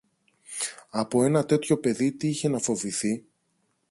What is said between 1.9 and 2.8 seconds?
τι είχε να